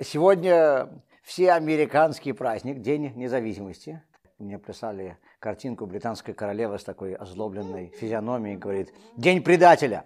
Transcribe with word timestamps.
Сегодня 0.00 0.88
все 1.24 1.50
американский 1.50 2.32
праздник, 2.32 2.82
День 2.82 3.12
независимости. 3.16 4.00
Мне 4.38 4.56
прислали 4.56 5.18
картинку 5.40 5.86
британской 5.86 6.34
королевы 6.34 6.78
с 6.78 6.84
такой 6.84 7.14
озлобленной 7.14 7.88
физиономией, 7.88 8.56
говорит, 8.56 8.94
День 9.16 9.42
предателя. 9.42 10.04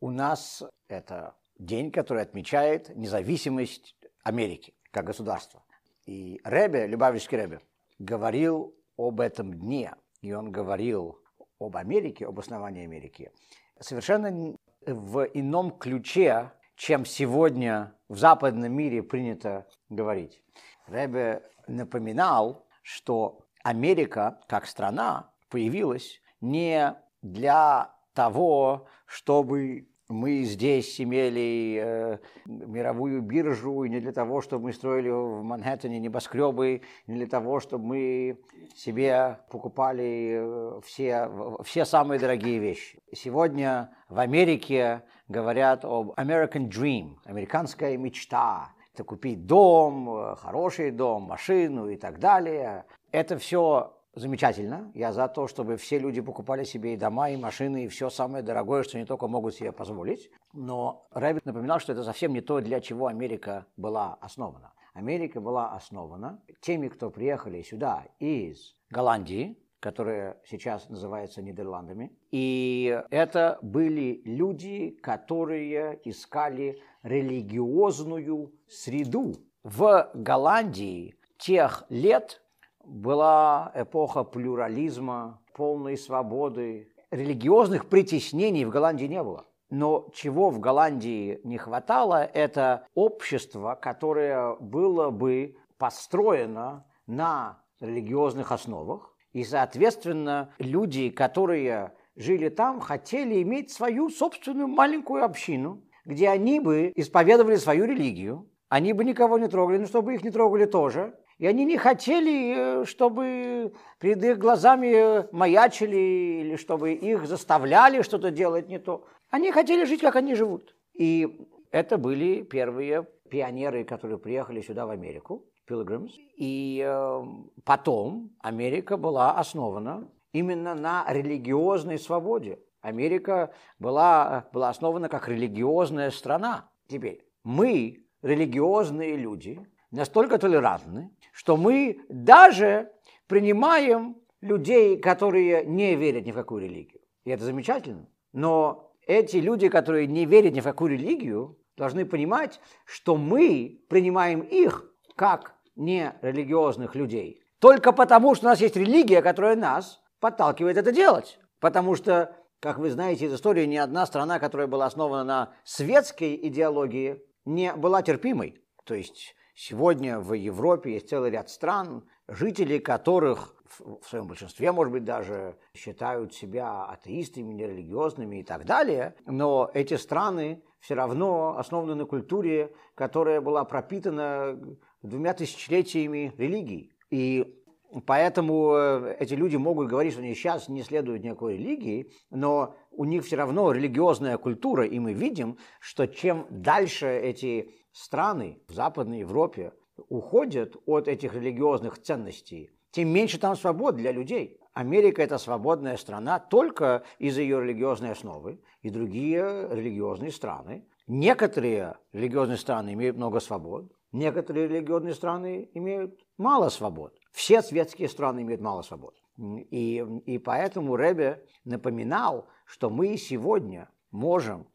У 0.00 0.10
нас 0.10 0.64
это 0.88 1.36
день, 1.56 1.92
который 1.92 2.24
отмечает 2.24 2.96
независимость 2.96 3.94
Америки 4.24 4.74
как 4.90 5.04
государства. 5.04 5.62
И 6.04 6.40
Ребе, 6.42 6.88
Любавичский 6.88 7.38
Ребе, 7.38 7.60
говорил 8.00 8.74
об 8.96 9.20
этом 9.20 9.54
дне, 9.54 9.94
и 10.20 10.32
он 10.32 10.50
говорил 10.50 11.20
об 11.60 11.76
Америке, 11.76 12.26
об 12.26 12.40
основании 12.40 12.82
Америки, 12.82 13.30
совершенно 13.78 14.56
в 14.84 15.22
ином 15.32 15.70
ключе, 15.70 16.50
чем 16.78 17.04
сегодня 17.04 17.92
в 18.08 18.16
западном 18.16 18.72
мире 18.72 19.02
принято 19.02 19.66
говорить. 19.90 20.40
Ребе 20.86 21.42
напоминал, 21.66 22.66
что 22.82 23.40
Америка 23.64 24.40
как 24.46 24.64
страна 24.66 25.30
появилась 25.50 26.22
не 26.40 26.94
для 27.20 27.94
того, 28.14 28.86
чтобы 29.06 29.88
мы 30.08 30.44
здесь 30.44 31.00
имели 31.00 31.80
э, 31.82 32.18
мировую 32.46 33.22
биржу, 33.22 33.82
и 33.82 33.90
не 33.90 34.00
для 34.00 34.12
того, 34.12 34.40
чтобы 34.40 34.66
мы 34.66 34.72
строили 34.72 35.10
в 35.10 35.42
Манхэттене 35.42 35.98
небоскребы, 35.98 36.82
не 37.06 37.16
для 37.16 37.26
того, 37.26 37.60
чтобы 37.60 37.84
мы 37.84 38.40
себе 38.74 39.40
покупали 39.50 40.38
э, 40.40 40.80
все, 40.84 41.28
все 41.64 41.84
самые 41.84 42.20
дорогие 42.20 42.58
вещи. 42.58 43.00
Сегодня 43.12 43.90
в 44.08 44.18
Америке 44.18 45.02
говорят 45.28 45.84
об 45.84 46.10
American 46.12 46.68
Dream, 46.68 47.16
американская 47.24 47.96
мечта. 47.96 48.72
Это 48.94 49.04
купить 49.04 49.46
дом, 49.46 50.34
хороший 50.36 50.90
дом, 50.90 51.24
машину 51.24 51.88
и 51.88 51.96
так 51.96 52.18
далее. 52.18 52.84
Это 53.12 53.38
все 53.38 53.94
замечательно. 54.14 54.90
Я 54.94 55.12
за 55.12 55.28
то, 55.28 55.46
чтобы 55.46 55.76
все 55.76 55.98
люди 55.98 56.20
покупали 56.20 56.64
себе 56.64 56.94
и 56.94 56.96
дома, 56.96 57.30
и 57.30 57.36
машины, 57.36 57.84
и 57.84 57.88
все 57.88 58.10
самое 58.10 58.42
дорогое, 58.42 58.82
что 58.82 58.98
они 58.98 59.06
только 59.06 59.28
могут 59.28 59.54
себе 59.54 59.72
позволить. 59.72 60.30
Но 60.52 61.06
Ребе 61.12 61.46
напоминал, 61.46 61.78
что 61.78 61.92
это 61.92 62.02
совсем 62.02 62.32
не 62.32 62.40
то, 62.40 62.60
для 62.60 62.80
чего 62.80 63.06
Америка 63.06 63.66
была 63.76 64.14
основана. 64.20 64.72
Америка 64.94 65.40
была 65.40 65.74
основана 65.74 66.42
теми, 66.60 66.88
кто 66.88 67.10
приехали 67.10 67.62
сюда 67.62 68.06
из 68.18 68.74
Голландии, 68.90 69.56
которая 69.80 70.40
сейчас 70.44 70.88
называется 70.88 71.42
Нидерландами. 71.42 72.12
И 72.30 73.02
это 73.10 73.58
были 73.62 74.20
люди, 74.24 74.90
которые 75.02 76.00
искали 76.04 76.80
религиозную 77.02 78.52
среду. 78.68 79.34
В 79.62 80.10
Голландии 80.14 81.16
тех 81.38 81.84
лет 81.88 82.42
была 82.84 83.70
эпоха 83.74 84.24
плюрализма, 84.24 85.40
полной 85.54 85.96
свободы. 85.96 86.92
Религиозных 87.10 87.88
притеснений 87.88 88.64
в 88.64 88.70
Голландии 88.70 89.06
не 89.06 89.22
было. 89.22 89.46
Но 89.70 90.08
чего 90.14 90.48
в 90.50 90.60
Голландии 90.60 91.40
не 91.44 91.58
хватало, 91.58 92.24
это 92.24 92.86
общество, 92.94 93.78
которое 93.80 94.56
было 94.56 95.10
бы 95.10 95.56
построено 95.76 96.86
на 97.06 97.62
религиозных 97.80 98.50
основах. 98.50 99.14
И, 99.38 99.44
соответственно, 99.44 100.52
люди, 100.58 101.10
которые 101.10 101.92
жили 102.16 102.48
там, 102.48 102.80
хотели 102.80 103.40
иметь 103.42 103.70
свою 103.70 104.10
собственную 104.10 104.66
маленькую 104.66 105.22
общину, 105.22 105.80
где 106.04 106.28
они 106.28 106.58
бы 106.58 106.92
исповедовали 106.96 107.54
свою 107.54 107.84
религию, 107.84 108.50
они 108.68 108.92
бы 108.92 109.04
никого 109.04 109.38
не 109.38 109.46
трогали, 109.46 109.78
но 109.78 109.86
чтобы 109.86 110.14
их 110.14 110.24
не 110.24 110.32
трогали 110.32 110.64
тоже. 110.64 111.14
И 111.38 111.46
они 111.46 111.64
не 111.64 111.76
хотели, 111.76 112.80
э, 112.80 112.84
чтобы 112.84 113.72
перед 114.00 114.24
их 114.24 114.38
глазами 114.38 115.32
маячили 115.32 116.40
или 116.40 116.56
чтобы 116.56 116.94
их 116.94 117.24
заставляли 117.28 118.02
что-то 118.02 118.32
делать 118.32 118.68
не 118.68 118.80
то. 118.80 119.06
Они 119.30 119.52
хотели 119.52 119.84
жить, 119.84 120.00
как 120.00 120.16
они 120.16 120.34
живут. 120.34 120.74
И 120.94 121.46
это 121.70 121.98
были 121.98 122.42
первые 122.42 123.06
пионеры, 123.30 123.84
которые 123.84 124.18
приехали 124.18 124.60
сюда, 124.60 124.86
в 124.86 124.90
Америку, 124.90 125.44
Pilgrims. 125.68 126.12
И 126.36 126.82
э, 126.84 127.22
потом 127.64 128.30
Америка 128.40 128.96
была 128.96 129.32
основана 129.32 130.08
именно 130.32 130.74
на 130.74 131.04
религиозной 131.08 131.98
свободе. 131.98 132.58
Америка 132.80 133.52
была, 133.78 134.48
была 134.52 134.70
основана 134.70 135.08
как 135.08 135.28
религиозная 135.28 136.10
страна. 136.10 136.70
Теперь 136.86 137.24
мы, 137.44 138.04
религиозные 138.22 139.16
люди, 139.16 139.60
настолько 139.90 140.38
толерантны, 140.38 141.10
что 141.32 141.56
мы 141.56 142.00
даже 142.08 142.90
принимаем 143.26 144.16
людей, 144.40 144.98
которые 144.98 145.64
не 145.64 145.96
верят 145.96 146.24
ни 146.24 146.32
в 146.32 146.34
какую 146.34 146.62
религию. 146.62 147.00
И 147.24 147.30
это 147.30 147.44
замечательно. 147.44 148.08
Но 148.32 148.87
эти 149.08 149.38
люди, 149.38 149.68
которые 149.68 150.06
не 150.06 150.26
верят 150.26 150.52
ни 150.52 150.60
в 150.60 150.64
какую 150.64 150.92
религию, 150.92 151.58
должны 151.76 152.04
понимать, 152.04 152.60
что 152.84 153.16
мы 153.16 153.84
принимаем 153.88 154.40
их 154.42 154.88
как 155.16 155.54
нерелигиозных 155.74 156.94
людей. 156.94 157.42
Только 157.58 157.92
потому, 157.92 158.36
что 158.36 158.46
у 158.46 158.50
нас 158.50 158.60
есть 158.60 158.76
религия, 158.76 159.22
которая 159.22 159.56
нас 159.56 160.00
подталкивает 160.20 160.76
это 160.76 160.92
делать. 160.92 161.40
Потому 161.58 161.96
что, 161.96 162.36
как 162.60 162.78
вы 162.78 162.90
знаете 162.90 163.26
из 163.26 163.34
истории, 163.34 163.64
ни 163.64 163.76
одна 163.76 164.06
страна, 164.06 164.38
которая 164.38 164.68
была 164.68 164.86
основана 164.86 165.24
на 165.24 165.52
светской 165.64 166.36
идеологии, 166.36 167.20
не 167.44 167.72
была 167.72 168.02
терпимой. 168.02 168.62
То 168.84 168.94
есть 168.94 169.34
Сегодня 169.60 170.20
в 170.20 170.34
Европе 170.34 170.92
есть 170.92 171.08
целый 171.08 171.32
ряд 171.32 171.50
стран, 171.50 172.04
жители 172.28 172.78
которых 172.78 173.54
в 173.78 174.08
своем 174.08 174.26
большинстве, 174.26 174.72
может 174.72 174.92
быть, 174.92 175.04
даже 175.04 175.56
считают 175.74 176.34
себя 176.34 176.84
атеистами, 176.84 177.52
нерелигиозными 177.52 178.40
и 178.40 178.42
так 178.42 178.64
далее, 178.64 179.14
но 179.26 179.70
эти 179.74 179.94
страны 179.94 180.62
все 180.80 180.94
равно 180.94 181.56
основаны 181.58 181.94
на 181.94 182.04
культуре, 182.04 182.72
которая 182.94 183.40
была 183.40 183.64
пропитана 183.64 184.58
двумя 185.02 185.34
тысячелетиями 185.34 186.32
религий. 186.38 186.96
И 187.10 187.62
поэтому 188.06 188.74
э, 188.74 189.16
эти 189.18 189.34
люди 189.34 189.56
могут 189.56 189.88
говорить, 189.88 190.12
что 190.12 190.22
они 190.22 190.34
сейчас 190.34 190.68
не 190.68 190.82
следуют 190.82 191.24
никакой 191.24 191.56
религии, 191.56 192.12
но 192.30 192.76
у 192.90 193.04
них 193.04 193.24
все 193.24 193.36
равно 193.36 193.72
религиозная 193.72 194.38
культура, 194.38 194.86
и 194.86 194.98
мы 194.98 195.14
видим, 195.14 195.58
что 195.80 196.06
чем 196.06 196.46
дальше 196.50 197.08
эти 197.08 197.70
страны 197.92 198.62
в 198.68 198.72
Западной 198.72 199.20
Европе 199.20 199.72
уходят 200.08 200.76
от 200.86 201.08
этих 201.08 201.34
религиозных 201.34 202.00
ценностей, 202.00 202.70
тем 202.90 203.08
меньше 203.08 203.38
там 203.38 203.56
свобод 203.56 203.96
для 203.96 204.12
людей. 204.12 204.58
Америка– 204.72 205.22
это 205.24 205.38
свободная 205.38 205.96
страна 205.96 206.38
только 206.38 207.02
из-за 207.18 207.42
ее 207.42 207.60
религиозной 207.60 208.12
основы, 208.12 208.60
и 208.82 208.90
другие 208.90 209.68
религиозные 209.70 210.30
страны. 210.30 210.86
Некоторые 211.06 211.96
религиозные 212.12 212.58
страны 212.58 212.94
имеют 212.94 213.16
много 213.16 213.40
свобод, 213.40 213.92
некоторые 214.12 214.68
религиозные 214.68 215.14
страны 215.14 215.68
имеют 215.74 216.20
мало 216.36 216.68
свобод. 216.68 217.18
Все 217.32 217.62
светские 217.62 218.08
страны 218.08 218.42
имеют 218.42 218.60
мало 218.60 218.82
свобод. 218.82 219.14
И, 219.38 220.04
и 220.26 220.38
поэтому 220.38 220.96
Ребе 220.96 221.44
напоминал, 221.64 222.48
что 222.64 222.90
мы 222.90 223.16
сегодня 223.16 223.88
можем 224.10 224.68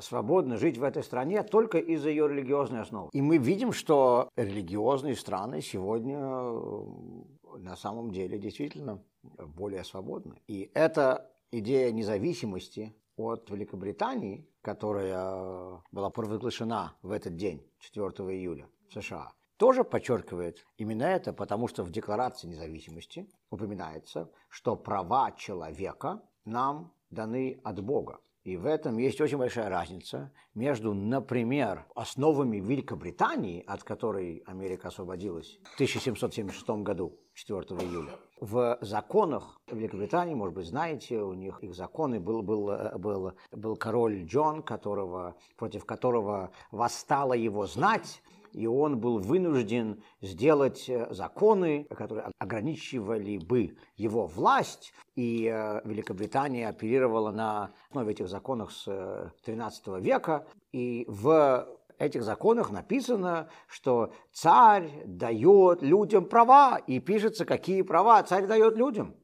свободно 0.00 0.56
жить 0.56 0.78
в 0.78 0.82
этой 0.82 1.02
стране 1.02 1.42
только 1.42 1.78
из-за 1.78 2.08
ее 2.10 2.28
религиозной 2.28 2.80
основы. 2.80 3.10
И 3.12 3.20
мы 3.20 3.38
видим, 3.38 3.72
что 3.72 4.30
религиозные 4.36 5.14
страны 5.14 5.60
сегодня 5.60 6.18
э, 6.18 7.58
на 7.58 7.76
самом 7.76 8.10
деле 8.10 8.38
действительно 8.38 9.02
более 9.22 9.84
свободны. 9.84 10.40
И 10.46 10.70
эта 10.74 11.30
идея 11.50 11.92
независимости 11.92 12.94
от 13.16 13.50
Великобритании, 13.50 14.48
которая 14.62 15.82
была 15.90 16.10
провозглашена 16.10 16.96
в 17.02 17.10
этот 17.10 17.36
день, 17.36 17.62
4 17.80 18.06
июля 18.34 18.68
в 18.88 18.94
США, 18.94 19.32
тоже 19.56 19.82
подчеркивает 19.82 20.64
именно 20.76 21.02
это, 21.02 21.32
потому 21.32 21.66
что 21.66 21.82
в 21.82 21.90
Декларации 21.90 22.46
независимости 22.46 23.28
упоминается, 23.50 24.30
что 24.48 24.76
права 24.76 25.32
человека 25.32 26.22
нам 26.44 26.92
даны 27.10 27.60
от 27.64 27.80
Бога. 27.80 28.20
И 28.48 28.56
в 28.56 28.64
этом 28.64 28.96
есть 28.96 29.20
очень 29.20 29.36
большая 29.36 29.68
разница 29.68 30.32
между, 30.54 30.94
например, 30.94 31.84
основами 31.94 32.56
Великобритании, 32.56 33.62
от 33.66 33.84
которой 33.84 34.42
Америка 34.46 34.88
освободилась 34.88 35.58
в 35.64 35.74
1776 35.74 36.66
году, 36.82 37.18
4 37.34 37.60
июля. 37.60 38.12
В 38.40 38.78
законах 38.80 39.60
Великобритании, 39.70 40.34
может 40.34 40.54
быть, 40.54 40.66
знаете, 40.66 41.20
у 41.20 41.34
них 41.34 41.62
их 41.62 41.74
законы 41.74 42.20
был, 42.20 42.40
был, 42.40 42.72
был, 42.96 43.32
был 43.52 43.76
король 43.76 44.24
Джон, 44.24 44.62
которого, 44.62 45.36
против 45.58 45.84
которого 45.84 46.50
восстала 46.70 47.34
его 47.34 47.66
знать, 47.66 48.22
и 48.58 48.66
он 48.66 48.98
был 48.98 49.20
вынужден 49.20 50.02
сделать 50.20 50.88
э, 50.88 51.06
законы, 51.14 51.84
которые 51.84 52.32
ограничивали 52.38 53.38
бы 53.38 53.76
его 53.96 54.26
власть, 54.26 54.92
и 55.14 55.46
э, 55.46 55.80
Великобритания 55.84 56.68
оперировала 56.68 57.30
на 57.30 57.70
основе 57.88 58.12
этих 58.12 58.28
законов 58.28 58.72
с 58.72 58.88
XIII 58.88 59.70
э, 59.98 60.00
века, 60.00 60.44
и 60.72 61.04
в 61.06 61.68
этих 61.98 62.24
законах 62.24 62.72
написано, 62.72 63.48
что 63.68 64.12
царь 64.32 65.04
дает 65.06 65.80
людям 65.80 66.24
права, 66.24 66.78
и 66.78 66.98
пишется, 66.98 67.44
какие 67.44 67.82
права 67.82 68.20
царь 68.24 68.48
дает 68.48 68.76
людям. 68.76 69.14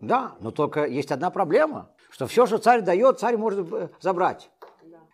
Да, 0.00 0.36
но 0.40 0.50
только 0.50 0.86
есть 0.86 1.12
одна 1.12 1.28
проблема, 1.28 1.90
что 2.08 2.26
все, 2.26 2.46
что 2.46 2.56
царь 2.56 2.80
дает, 2.80 3.18
царь 3.18 3.36
может 3.36 3.68
забрать. 4.00 4.50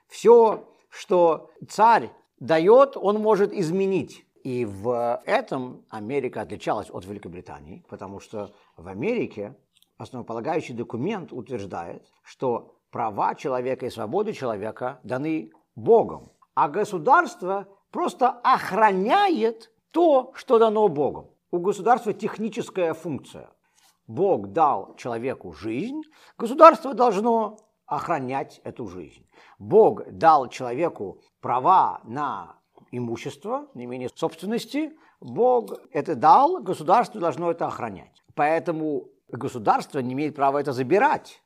Все, 0.06 0.68
что 0.90 1.50
царь 1.68 2.12
дает, 2.44 2.96
он 2.96 3.20
может 3.20 3.52
изменить. 3.52 4.26
И 4.42 4.66
в 4.66 5.22
этом 5.24 5.84
Америка 5.88 6.42
отличалась 6.42 6.90
от 6.90 7.06
Великобритании, 7.06 7.84
потому 7.88 8.20
что 8.20 8.54
в 8.76 8.86
Америке 8.88 9.56
основополагающий 9.96 10.74
документ 10.74 11.32
утверждает, 11.32 12.06
что 12.22 12.76
права 12.90 13.34
человека 13.34 13.86
и 13.86 13.90
свободы 13.90 14.34
человека 14.34 15.00
даны 15.02 15.50
Богом, 15.74 16.32
а 16.54 16.68
государство 16.68 17.66
просто 17.90 18.28
охраняет 18.28 19.72
то, 19.90 20.32
что 20.34 20.58
дано 20.58 20.88
Богом. 20.88 21.30
У 21.50 21.58
государства 21.58 22.12
техническая 22.12 22.92
функция. 22.92 23.48
Бог 24.06 24.48
дал 24.48 24.94
человеку 24.96 25.54
жизнь, 25.54 26.02
государство 26.36 26.92
должно 26.92 27.56
охранять 27.86 28.60
эту 28.64 28.86
жизнь. 28.86 29.26
Бог 29.58 30.10
дал 30.10 30.48
человеку 30.48 31.20
права 31.40 32.00
на 32.04 32.58
имущество, 32.90 33.68
не 33.74 33.86
менее 33.86 34.08
собственности, 34.14 34.92
Бог 35.20 35.72
это 35.90 36.14
дал, 36.14 36.62
государство 36.62 37.20
должно 37.20 37.50
это 37.50 37.66
охранять. 37.66 38.22
Поэтому 38.34 39.08
государство 39.28 40.00
не 40.00 40.12
имеет 40.12 40.34
права 40.34 40.60
это 40.60 40.72
забирать. 40.72 41.40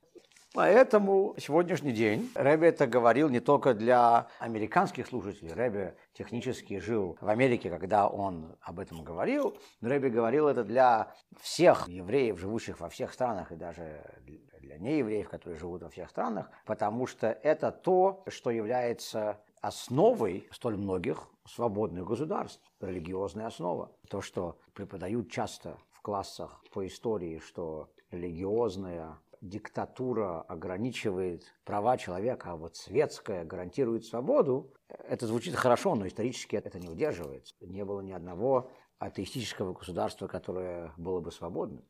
Поэтому 0.54 1.34
сегодняшний 1.38 1.92
день 1.92 2.30
Рэбе 2.34 2.68
это 2.68 2.86
говорил 2.86 3.28
не 3.28 3.38
только 3.38 3.74
для 3.74 4.28
американских 4.38 5.06
служителей. 5.06 5.52
Рэбе 5.52 5.96
технически 6.14 6.78
жил 6.78 7.18
в 7.20 7.28
Америке, 7.28 7.68
когда 7.68 8.08
он 8.08 8.56
об 8.62 8.80
этом 8.80 9.04
говорил. 9.04 9.56
Но 9.80 9.90
Рэбе 9.90 10.08
говорил 10.08 10.48
это 10.48 10.64
для 10.64 11.14
всех 11.40 11.86
евреев, 11.86 12.38
живущих 12.38 12.80
во 12.80 12.88
всех 12.88 13.12
странах, 13.12 13.52
и 13.52 13.56
даже 13.56 14.02
для 14.68 14.78
неевреев, 14.78 15.28
которые 15.28 15.58
живут 15.58 15.82
во 15.82 15.88
всех 15.88 16.10
странах, 16.10 16.50
потому 16.66 17.06
что 17.06 17.26
это 17.28 17.72
то, 17.72 18.22
что 18.28 18.50
является 18.50 19.40
основой 19.62 20.46
столь 20.52 20.76
многих 20.76 21.28
свободных 21.46 22.06
государств, 22.06 22.62
религиозная 22.80 23.46
основа. 23.46 23.90
То, 24.10 24.20
что 24.20 24.58
преподают 24.74 25.30
часто 25.30 25.78
в 25.90 26.02
классах 26.02 26.62
по 26.72 26.86
истории, 26.86 27.38
что 27.38 27.88
религиозная 28.10 29.18
диктатура 29.40 30.42
ограничивает 30.42 31.54
права 31.64 31.96
человека, 31.96 32.52
а 32.52 32.56
вот 32.56 32.76
светская 32.76 33.44
гарантирует 33.44 34.04
свободу, 34.04 34.72
это 34.88 35.26
звучит 35.26 35.54
хорошо, 35.54 35.94
но 35.94 36.06
исторически 36.06 36.56
это 36.56 36.78
не 36.78 36.88
удерживается. 36.88 37.54
Не 37.60 37.84
было 37.84 38.00
ни 38.00 38.12
одного 38.12 38.70
атеистического 38.98 39.72
государства, 39.72 40.26
которое 40.26 40.92
было 40.96 41.20
бы 41.20 41.30
свободным. 41.30 41.84